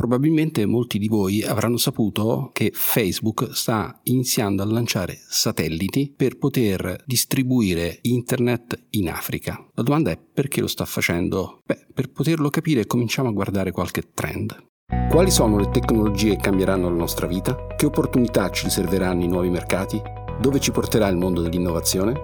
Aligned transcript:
Probabilmente 0.00 0.64
molti 0.64 0.98
di 0.98 1.08
voi 1.08 1.42
avranno 1.42 1.76
saputo 1.76 2.48
che 2.54 2.70
Facebook 2.72 3.50
sta 3.52 4.00
iniziando 4.04 4.62
a 4.62 4.66
lanciare 4.66 5.20
satelliti 5.28 6.10
per 6.16 6.38
poter 6.38 7.02
distribuire 7.04 7.98
internet 8.00 8.86
in 8.92 9.10
Africa. 9.10 9.62
La 9.74 9.82
domanda 9.82 10.10
è 10.10 10.16
perché 10.16 10.62
lo 10.62 10.68
sta 10.68 10.86
facendo? 10.86 11.60
Beh, 11.66 11.88
per 11.92 12.10
poterlo 12.12 12.48
capire 12.48 12.86
cominciamo 12.86 13.28
a 13.28 13.32
guardare 13.32 13.72
qualche 13.72 14.14
trend. 14.14 14.68
Quali 15.10 15.30
sono 15.30 15.58
le 15.58 15.68
tecnologie 15.68 16.30
che 16.30 16.44
cambieranno 16.44 16.88
la 16.88 16.96
nostra 16.96 17.26
vita? 17.26 17.66
Che 17.76 17.84
opportunità 17.84 18.48
ci 18.48 18.64
riserveranno 18.64 19.22
i 19.22 19.28
nuovi 19.28 19.50
mercati? 19.50 20.00
Dove 20.40 20.60
ci 20.60 20.70
porterà 20.70 21.08
il 21.08 21.18
mondo 21.18 21.42
dell'innovazione? 21.42 22.14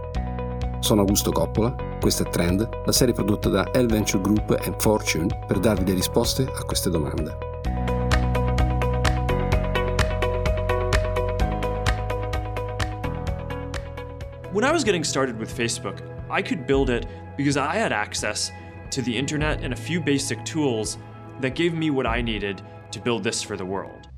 Sono 0.81 1.03
Augusto 1.03 1.31
Coppola, 1.31 1.77
questo 2.01 2.23
è 2.23 2.31
Trend, 2.31 2.67
la 2.87 2.93
serie 2.93 3.13
prodotta 3.13 3.51
da 3.51 3.71
L 3.75 3.85
Venture 3.85 4.23
Group 4.23 4.51
e 4.65 4.75
Fortune 4.79 5.45
per 5.47 5.59
darvi 5.59 5.85
le 5.85 5.95
risposte 5.95 6.45
a 6.45 6.65
queste 6.65 6.89
domande. 6.89 7.46
When 14.57 14.65
I 14.65 14.73
was 14.73 14.85
getting 14.85 15.05
started 15.05 15.39
with 15.39 15.55
Facebook, 15.55 16.01
I 16.31 16.41
could 16.41 16.67
build 16.67 16.89
it 16.89 17.05
because 17.37 17.59
I 17.59 17.75
had 17.75 17.93
access 17.93 18.51
to 18.89 19.03
the 19.03 19.15
internet 19.15 19.63
and 19.63 19.75
a 19.75 19.77
few 19.77 20.01
basic 20.01 20.43
tools 20.47 20.97
that 21.43 21.55
gave 21.55 21.75
me 21.75 21.91
what 21.91 22.07
I 22.07 22.23
needed 22.23 22.63
to 22.93 22.99
build 22.99 23.23
this 23.23 23.43
for 23.43 23.59
the 23.59 23.67
world. 23.67 24.09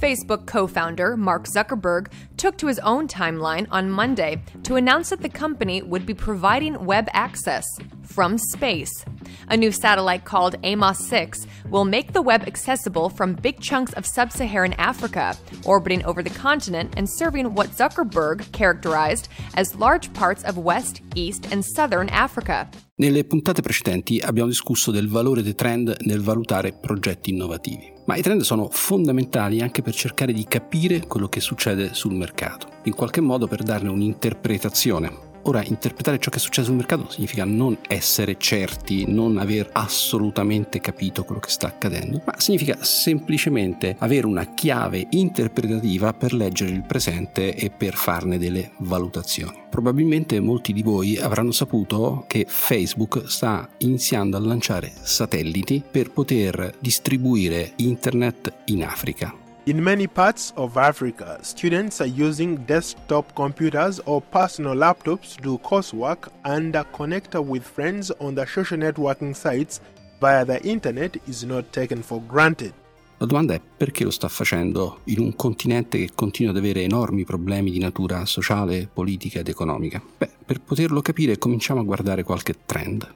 Facebook 0.00 0.46
co 0.46 0.66
founder 0.66 1.18
Mark 1.18 1.46
Zuckerberg 1.46 2.10
took 2.38 2.56
to 2.56 2.66
his 2.66 2.78
own 2.78 3.08
timeline 3.08 3.66
on 3.70 3.90
Monday 3.90 4.42
to 4.62 4.76
announce 4.76 5.10
that 5.10 5.20
the 5.20 5.28
company 5.28 5.82
would 5.82 6.06
be 6.06 6.14
providing 6.14 6.86
web 6.86 7.10
access 7.12 7.66
from 8.04 8.38
space. 8.38 9.04
A 9.48 9.56
new 9.56 9.70
satellite 9.70 10.24
called 10.24 10.56
Amos 10.62 10.98
6 11.08 11.46
will 11.70 11.84
make 11.84 12.12
the 12.12 12.22
web 12.22 12.42
accessible 12.46 13.08
from 13.08 13.34
big 13.34 13.60
chunks 13.60 13.92
of 13.94 14.06
sub 14.06 14.30
Saharan 14.30 14.74
Africa, 14.78 15.36
orbiting 15.64 16.04
over 16.04 16.22
the 16.22 16.30
continent 16.30 16.94
and 16.96 17.08
serving 17.08 17.54
what 17.54 17.70
Zuckerberg 17.70 18.50
characterized 18.52 19.28
as 19.54 19.74
large 19.74 20.12
parts 20.12 20.44
of 20.44 20.58
West, 20.58 21.02
East, 21.14 21.52
and 21.52 21.64
Southern 21.64 22.08
Africa. 22.10 22.68
Nelle 22.94 23.24
puntate 23.24 23.62
precedenti 23.62 24.20
abbiamo 24.20 24.48
discusso 24.48 24.90
del 24.90 25.08
valore 25.08 25.42
dei 25.42 25.54
trend 25.54 25.96
nel 26.02 26.20
valutare 26.20 26.72
progetti 26.72 27.30
innovativi. 27.30 27.92
Ma 28.06 28.16
i 28.16 28.22
trend 28.22 28.42
sono 28.42 28.68
fondamentali 28.70 29.60
anche 29.60 29.82
per 29.82 29.94
cercare 29.94 30.32
di 30.32 30.44
capire 30.44 31.06
quello 31.06 31.28
che 31.28 31.40
succede 31.40 31.94
sul 31.94 32.14
mercato, 32.14 32.68
in 32.84 32.94
qualche 32.94 33.20
modo 33.20 33.48
per 33.48 33.62
darne 33.62 33.88
un'interpretazione 33.88 35.30
Ora, 35.44 35.62
interpretare 35.64 36.18
ciò 36.18 36.30
che 36.30 36.36
è 36.36 36.40
successo 36.40 36.68
sul 36.68 36.76
mercato 36.76 37.10
significa 37.10 37.44
non 37.44 37.76
essere 37.88 38.36
certi, 38.38 39.10
non 39.10 39.38
aver 39.38 39.70
assolutamente 39.72 40.80
capito 40.80 41.24
quello 41.24 41.40
che 41.40 41.50
sta 41.50 41.66
accadendo, 41.66 42.22
ma 42.24 42.34
significa 42.38 42.78
semplicemente 42.80 43.96
avere 43.98 44.26
una 44.26 44.54
chiave 44.54 45.06
interpretativa 45.10 46.12
per 46.12 46.32
leggere 46.32 46.70
il 46.70 46.82
presente 46.82 47.54
e 47.54 47.70
per 47.70 47.94
farne 47.94 48.38
delle 48.38 48.70
valutazioni. 48.78 49.60
Probabilmente 49.68 50.38
molti 50.38 50.72
di 50.72 50.82
voi 50.82 51.18
avranno 51.18 51.50
saputo 51.50 52.24
che 52.28 52.44
Facebook 52.46 53.24
sta 53.26 53.68
iniziando 53.78 54.36
a 54.36 54.40
lanciare 54.40 54.92
satelliti 55.00 55.82
per 55.88 56.12
poter 56.12 56.74
distribuire 56.78 57.72
internet 57.76 58.52
in 58.66 58.84
Africa. 58.84 59.41
In 59.64 59.80
many 59.80 60.08
parts 60.08 60.52
of 60.56 60.76
Africa, 60.76 61.38
students 61.42 62.00
are 62.00 62.08
using 62.08 62.64
desktop 62.66 63.32
computers 63.36 64.00
or 64.06 64.20
personal 64.20 64.74
laptops 64.74 65.36
to 65.36 65.40
do 65.40 65.58
coursework 65.58 66.28
and 66.42 66.74
connect 66.90 67.36
with 67.36 67.62
friends 67.62 68.10
on 68.18 68.34
the 68.34 68.44
social 68.44 68.76
networking 68.76 69.32
sites 69.32 69.80
via 70.20 70.44
the 70.44 70.60
internet 70.64 71.16
is 71.28 71.44
not 71.44 71.70
taken 71.70 72.02
for 72.02 72.20
granted. 72.26 72.72
La 73.18 73.26
domanda 73.26 73.54
è 73.54 73.60
perché 73.60 74.02
lo 74.02 74.10
sta 74.10 74.26
facendo 74.26 74.98
in 75.04 75.20
un 75.20 75.36
continente 75.36 75.96
che 75.96 76.10
continua 76.12 76.50
ad 76.50 76.58
avere 76.58 76.82
enormi 76.82 77.24
problemi 77.24 77.70
di 77.70 77.78
natura 77.78 78.26
sociale, 78.26 78.88
politica 78.92 79.38
ed 79.38 79.48
economica? 79.48 80.02
Beh, 80.18 80.28
per 80.44 80.60
poterlo 80.60 81.00
capire 81.02 81.38
cominciamo 81.38 81.78
a 81.78 81.84
guardare 81.84 82.24
qualche 82.24 82.56
trend. 82.66 83.08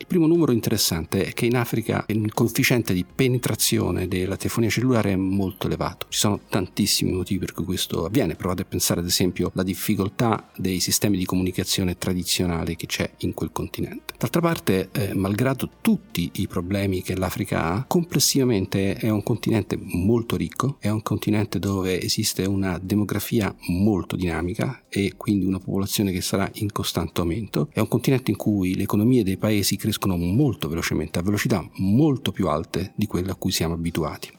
Il 0.00 0.06
primo 0.06 0.26
numero 0.26 0.50
interessante 0.50 1.26
è 1.26 1.32
che 1.34 1.44
in 1.44 1.56
Africa 1.56 2.04
il 2.08 2.32
coefficiente 2.32 2.94
di 2.94 3.04
penetrazione 3.04 4.08
della 4.08 4.38
telefonia 4.38 4.70
cellulare 4.70 5.12
è 5.12 5.16
molto 5.16 5.66
elevato. 5.66 6.06
Ci 6.08 6.18
sono 6.18 6.40
tantissimi 6.48 7.12
motivi 7.12 7.40
per 7.40 7.52
cui 7.52 7.66
questo 7.66 8.06
avviene. 8.06 8.34
Provate 8.34 8.62
a 8.62 8.64
pensare 8.64 9.00
ad 9.00 9.06
esempio 9.06 9.50
alla 9.54 9.62
difficoltà 9.62 10.50
dei 10.56 10.80
sistemi 10.80 11.18
di 11.18 11.26
comunicazione 11.26 11.98
tradizionali 11.98 12.76
che 12.76 12.86
c'è 12.86 13.10
in 13.18 13.34
quel 13.34 13.52
continente. 13.52 14.14
D'altra 14.16 14.40
parte, 14.40 14.88
eh, 14.90 15.14
malgrado 15.14 15.68
tutti 15.82 16.30
i 16.36 16.48
problemi 16.48 17.02
che 17.02 17.14
l'Africa 17.14 17.64
ha, 17.64 17.84
complessivamente 17.86 18.94
è 18.94 19.10
un 19.10 19.22
continente 19.22 19.78
molto 19.78 20.34
ricco, 20.36 20.78
è 20.80 20.88
un 20.88 21.02
continente 21.02 21.58
dove 21.58 22.00
esiste 22.00 22.46
una 22.46 22.78
demografia 22.82 23.54
molto 23.68 24.16
dinamica 24.16 24.84
e 24.88 25.12
quindi 25.18 25.44
una 25.44 25.58
popolazione 25.58 26.10
che 26.10 26.22
sarà 26.22 26.50
in 26.54 26.72
costante 26.72 27.20
aumento. 27.20 27.68
È 27.70 27.80
un 27.80 27.88
continente 27.88 28.30
in 28.30 28.38
cui 28.38 28.74
le 28.74 28.84
economie 28.84 29.22
dei 29.22 29.36
paesi 29.36 29.76
crescono 29.76 29.88
crescono 29.90 30.16
molto 30.16 30.68
velocemente, 30.68 31.18
a 31.18 31.22
velocità 31.22 31.68
molto 31.78 32.30
più 32.30 32.46
alte 32.48 32.92
di 32.94 33.06
quelle 33.06 33.32
a 33.32 33.34
cui 33.34 33.50
siamo 33.50 33.74
abituati. 33.74 34.30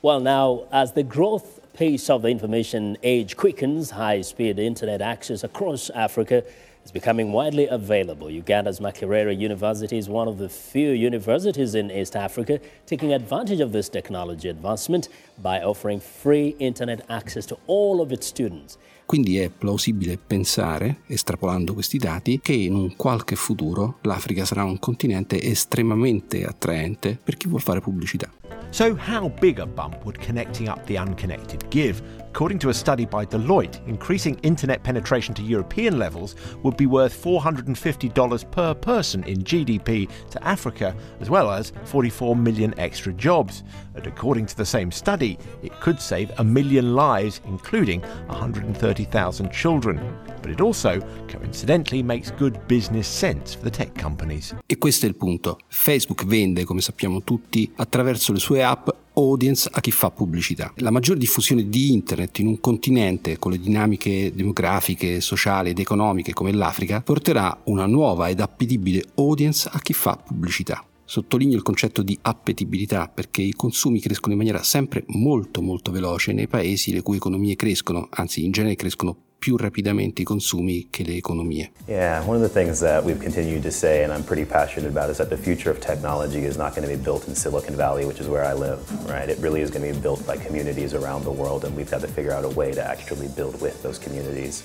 Well, 0.00 0.20
now, 0.20 0.66
as 0.70 0.92
the 0.92 1.06
growth 1.06 1.60
pace 1.72 2.12
of 2.12 2.20
the 2.20 2.28
information 2.28 2.98
age 3.02 3.34
quickens, 3.34 3.92
high 3.92 4.22
speed 4.22 4.58
internet 4.58 5.00
access 5.00 5.42
across 5.42 5.90
Africa 5.94 6.44
is 6.84 6.92
becoming 6.92 7.32
widely 7.32 7.66
available. 7.66 8.30
Uganda's 8.30 8.80
Makerere 8.80 9.36
University 9.36 9.98
is 9.98 10.08
one 10.08 10.28
of 10.28 10.38
the 10.38 10.48
few 10.48 10.92
universities 10.92 11.74
in 11.74 11.90
East 11.90 12.16
Africa 12.16 12.60
taking 12.86 13.12
advantage 13.12 13.60
of 13.60 13.72
this 13.72 13.88
technology 13.88 14.48
advancement 14.48 15.08
by 15.42 15.60
offering 15.62 16.00
free 16.00 16.56
internet 16.58 17.04
access 17.08 17.46
to 17.46 17.58
all 17.66 18.00
of 18.00 18.12
its 18.12 18.26
students. 18.26 18.78
Quindi 19.06 19.38
è 19.38 19.50
plausibile 19.50 20.18
pensare, 20.24 20.98
estrapolando 21.08 21.74
questi 21.74 21.98
dati, 21.98 22.38
che 22.40 22.52
in 22.52 22.74
un 22.74 22.94
qualche 22.94 23.34
futuro 23.34 23.98
l'Africa 24.02 24.44
sarà 24.44 24.62
un 24.62 24.78
continente 24.78 25.42
estremamente 25.42 26.44
attraente 26.44 27.18
per 27.20 27.36
chi 27.36 27.48
vuole 27.48 27.64
fare 27.64 27.80
pubblicità. 27.80 28.30
So, 28.72 28.94
how 28.94 29.28
big 29.28 29.58
a 29.58 29.66
bump 29.66 30.04
would 30.06 30.20
connecting 30.20 30.68
up 30.68 30.86
the 30.86 30.96
unconnected 30.96 31.68
give? 31.70 32.02
According 32.30 32.60
to 32.60 32.68
a 32.68 32.74
study 32.74 33.04
by 33.04 33.26
Deloitte, 33.26 33.84
increasing 33.88 34.38
internet 34.44 34.84
penetration 34.84 35.34
to 35.34 35.42
European 35.42 35.98
levels 35.98 36.36
would 36.62 36.76
be 36.76 36.86
worth 36.86 37.20
$450 37.20 38.50
per 38.52 38.72
person 38.72 39.24
in 39.24 39.38
GDP 39.38 40.08
to 40.30 40.46
Africa, 40.46 40.94
as 41.18 41.28
well 41.28 41.50
as 41.50 41.72
44 41.86 42.36
million 42.36 42.72
extra 42.78 43.12
jobs. 43.12 43.64
And 43.96 44.06
according 44.06 44.46
to 44.46 44.56
the 44.56 44.64
same 44.64 44.92
study, 44.92 45.36
it 45.64 45.72
could 45.80 46.00
save 46.00 46.30
a 46.38 46.44
million 46.44 46.94
lives, 46.94 47.40
including 47.46 48.00
130,000 48.28 49.50
children. 49.50 50.00
But 50.40 50.52
it 50.52 50.60
also, 50.60 51.00
coincidentally, 51.28 52.02
makes 52.02 52.30
good 52.30 52.66
business 52.68 53.08
sense 53.08 53.54
for 53.54 53.64
the 53.64 53.70
tech 53.70 53.92
companies. 54.00 54.54
E 54.66 54.78
questo 54.78 55.06
è 55.06 55.08
il 55.08 55.16
punto. 55.16 55.58
Facebook 55.66 56.24
vende, 56.24 56.64
come 56.64 56.80
sappiamo 56.80 57.22
tutti, 57.22 57.70
attraverso 57.74 58.32
le 58.32 58.38
sue 58.38 58.59
app 58.62 58.88
audience 59.14 59.68
a 59.70 59.80
chi 59.80 59.90
fa 59.90 60.10
pubblicità. 60.10 60.72
La 60.76 60.90
maggiore 60.90 61.18
diffusione 61.18 61.68
di 61.68 61.92
internet 61.92 62.38
in 62.38 62.46
un 62.46 62.60
continente 62.60 63.38
con 63.38 63.52
le 63.52 63.58
dinamiche 63.58 64.32
demografiche, 64.34 65.20
sociali 65.20 65.70
ed 65.70 65.78
economiche 65.78 66.32
come 66.32 66.52
l'Africa 66.52 67.00
porterà 67.00 67.60
una 67.64 67.86
nuova 67.86 68.28
ed 68.28 68.40
appetibile 68.40 69.04
audience 69.16 69.68
a 69.70 69.78
chi 69.80 69.92
fa 69.92 70.16
pubblicità. 70.16 70.84
Sottolineo 71.04 71.56
il 71.56 71.62
concetto 71.62 72.02
di 72.02 72.16
appetibilità 72.22 73.08
perché 73.08 73.42
i 73.42 73.52
consumi 73.52 74.00
crescono 74.00 74.32
in 74.32 74.38
maniera 74.38 74.62
sempre 74.62 75.02
molto 75.08 75.60
molto 75.60 75.90
veloce 75.90 76.32
nei 76.32 76.46
paesi 76.46 76.92
le 76.92 77.02
cui 77.02 77.16
economie 77.16 77.56
crescono, 77.56 78.06
anzi 78.10 78.44
in 78.44 78.52
genere 78.52 78.76
crescono 78.76 79.16
più 79.40 79.56
rapidamente 79.56 80.20
i 80.20 80.24
consumi 80.24 80.88
che 80.90 81.02
le 81.02 81.14
economie. 81.14 81.72
Yeah, 81.86 82.22
one 82.26 82.36
of 82.36 82.42
the 82.42 82.52
things 82.52 82.78
that 82.80 83.02
we've 83.02 83.18
continued 83.18 83.62
to 83.62 83.70
say 83.70 84.04
and 84.04 84.12
I'm 84.12 84.22
pretty 84.22 84.44
passionate 84.44 84.90
about 84.90 85.08
is 85.08 85.16
that 85.16 85.30
the 85.30 85.38
future 85.38 85.70
of 85.70 85.80
technology 85.80 86.44
is 86.44 86.56
not 86.58 86.74
going 86.74 86.86
to 86.86 86.94
be 86.94 87.02
built 87.02 87.26
in 87.26 87.34
Silicon 87.34 87.74
Valley, 87.74 88.04
which 88.04 88.20
is 88.20 88.28
where 88.28 88.44
I 88.44 88.52
live, 88.52 88.80
right? 89.08 89.28
It 89.28 89.38
really 89.38 89.62
is 89.62 89.70
going 89.70 89.86
to 89.88 89.94
be 89.94 89.98
built 89.98 90.24
by 90.26 90.36
communities 90.36 90.92
around 90.92 91.24
the 91.24 91.32
world 91.32 91.64
and 91.64 91.74
we've 91.74 91.90
got 91.90 92.02
to 92.02 92.08
figure 92.08 92.32
out 92.32 92.44
a 92.44 92.50
way 92.50 92.72
to 92.72 92.84
actually 92.84 93.28
build 93.28 93.58
with 93.62 93.82
those 93.82 93.98
communities. 93.98 94.62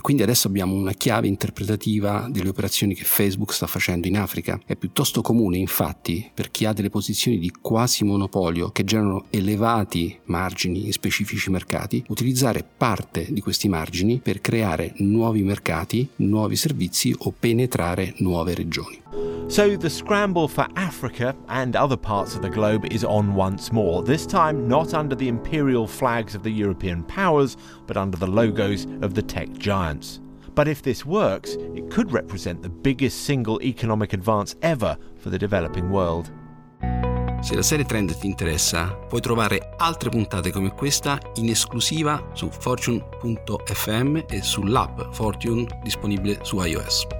E 0.00 0.02
quindi 0.02 0.22
adesso 0.22 0.48
abbiamo 0.48 0.74
una 0.76 0.94
chiave 0.94 1.26
interpretativa 1.26 2.26
delle 2.30 2.48
operazioni 2.48 2.94
che 2.94 3.04
Facebook 3.04 3.52
sta 3.52 3.66
facendo 3.66 4.08
in 4.08 4.16
Africa. 4.16 4.58
È 4.64 4.74
piuttosto 4.74 5.20
comune, 5.20 5.58
infatti, 5.58 6.26
per 6.32 6.50
chi 6.50 6.64
ha 6.64 6.72
delle 6.72 6.88
posizioni 6.88 7.38
di 7.38 7.52
quasi 7.60 8.02
monopolio 8.04 8.70
che 8.70 8.82
generano 8.82 9.26
elevati 9.28 10.18
margini 10.24 10.86
in 10.86 10.92
specifici 10.92 11.50
mercati, 11.50 12.02
utilizzare 12.08 12.64
parte 12.64 13.26
di 13.28 13.42
questi 13.42 13.68
margini 13.68 14.20
per 14.20 14.40
creare 14.40 14.94
nuovi 15.00 15.42
mercati, 15.42 16.08
nuovi 16.16 16.56
servizi 16.56 17.14
o 17.18 17.34
penetrare 17.38 18.14
nuove 18.20 18.54
regioni. 18.54 18.98
So 19.48 19.76
the 19.76 19.90
scramble 19.90 20.46
for 20.46 20.66
Africa 20.76 21.34
and 21.48 21.74
other 21.74 21.96
parts 21.96 22.36
of 22.36 22.42
the 22.42 22.50
globe 22.50 22.86
is 22.92 23.04
on 23.04 23.34
once 23.34 23.72
more, 23.72 24.02
this 24.02 24.26
time 24.26 24.68
not 24.68 24.94
under 24.94 25.16
the 25.16 25.28
imperial 25.28 25.86
flags 25.86 26.34
of 26.34 26.42
the 26.42 26.50
European 26.50 27.02
powers, 27.02 27.56
but 27.86 27.96
under 27.96 28.16
the 28.16 28.26
logos 28.26 28.86
of 29.02 29.14
the 29.14 29.22
tech 29.22 29.50
giants. 29.52 30.20
But 30.54 30.68
if 30.68 30.82
this 30.82 31.04
works, 31.04 31.56
it 31.74 31.90
could 31.90 32.12
represent 32.12 32.62
the 32.62 32.68
biggest 32.68 33.24
single 33.24 33.60
economic 33.62 34.12
advance 34.12 34.54
ever 34.62 34.96
for 35.16 35.30
the 35.30 35.38
developing 35.38 35.90
world. 35.90 36.30
Se 37.42 37.54
la 37.54 37.62
serie 37.62 37.86
Trend 37.86 38.18
ti 38.18 38.26
interessa, 38.26 38.88
puoi 39.08 39.20
trovare 39.20 39.72
altre 39.78 40.10
puntate 40.10 40.52
come 40.52 40.74
questa 40.74 41.18
in 41.36 41.48
esclusiva 41.48 42.22
su 42.34 42.50
fortune.fm 42.50 44.24
e 44.28 44.42
sull'app 44.42 45.12
Fortune 45.12 45.66
disponibile 45.82 46.38
su 46.42 46.62
iOS. 46.62 47.19